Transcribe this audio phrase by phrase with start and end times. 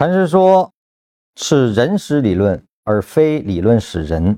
[0.00, 0.72] 禅师说，
[1.36, 4.34] 是人使理论，而非理论使人。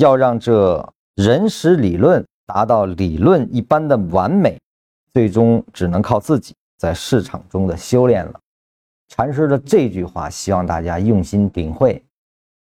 [0.00, 4.58] 要让这人使理论达到理论一般的完美，
[5.12, 8.40] 最终只能靠自己在市场中的修炼了。
[9.06, 12.02] 禅师的这句话，希望大家用心领会。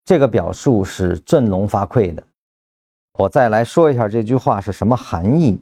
[0.04, 2.24] 这个表述是振聋发聩的。
[3.20, 5.62] 我再来说一下这句话是什么含义。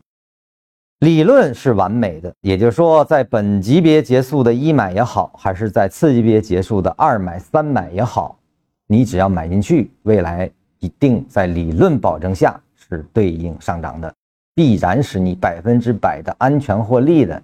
[1.02, 8.38] 理论是完美的，也就是说，在本级别结束的一买也好，还是在次级别结束的二买、三买也好，
[8.86, 14.14] 你只要买进去，未来一定在理论保证下是对应上涨的，
[14.54, 17.42] 必然使你百分之百的安全获利的。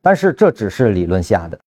[0.00, 1.58] 但是这只是理论下的，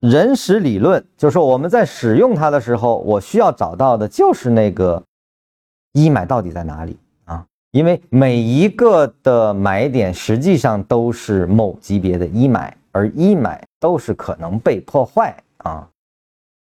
[0.00, 5.02] 人使理论，就是说我们在使用它的时候，我需要找到的就是那个
[5.92, 6.98] 一买到底在哪里。
[7.74, 15.84] 因为每一个的买点实际上都是某级别的一买，而一买都是可能被破坏啊。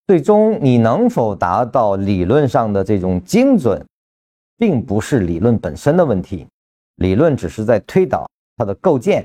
[0.07, 3.85] 最终你能否达到理论上的这种精准，
[4.57, 6.47] 并不是理论本身的问题，
[6.97, 9.23] 理论只是在推导它的构建。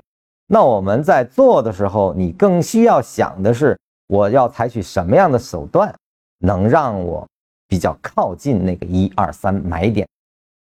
[0.47, 5.95] 那我们在做的时候，你更需要想的是，我要采取什么样的手段，
[6.39, 7.25] 能让我
[7.69, 10.05] 比较靠近那个一二三买点。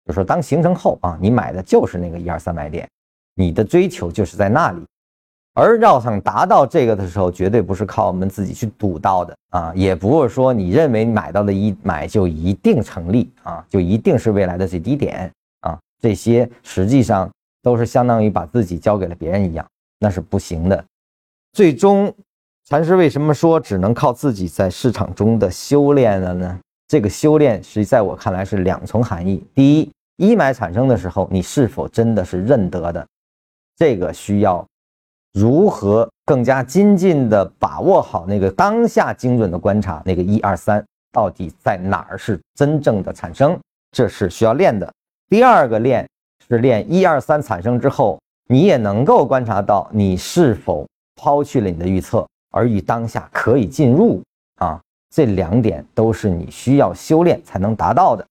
[0.10, 2.90] 就说当形成后啊，你买的就是那个一二三买点，
[3.36, 4.84] 你的追求就是在那里，
[5.54, 17.30] 而要想达到这个的时候，绝对不是靠我们自己去赌到的啊，也不是说你认为买到的一买就一定成立啊，就一定是未来的最低点啊，这些实际上
[17.62, 19.64] 都是相当于把自己交给了别人一样，
[20.00, 20.84] 那是不行的。
[21.54, 22.12] 最终，
[22.66, 26.60] 禅师为什么说只能靠自己在市场中的修炼了呢？
[26.88, 29.92] 这个修炼实在我看来是两重含义，第一。
[30.20, 33.08] 一买产生的时候，你是否真的是认得的？
[33.78, 34.68] 这个需要
[35.32, 43.58] 如何更加精进的把握好那个当下精准的观察，那个一二三到底在哪儿是真正的产生？
[43.94, 44.94] 这是需要练的。
[45.30, 46.06] 第二个练
[46.50, 50.86] 是练一二三产生之后，你也能够观察到你是否
[51.16, 54.22] 抛去了你的预测，而与当下可以进入
[54.58, 54.82] 啊。
[55.16, 58.28] 这两点都是你需要修炼才能达到的。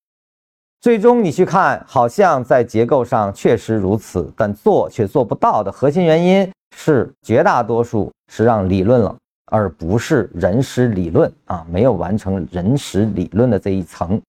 [0.80, 9.16] 最终你去看，好像在结构上确实如此，但做却做不到的核心原因是绝大多数是让理论了，
[9.50, 14.20] 而不是人识理论啊，没有完成人识理论的这一层，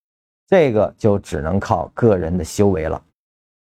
[0.48, 3.00] 这个就只能靠个人的修为了。